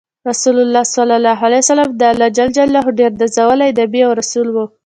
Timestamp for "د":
1.99-2.01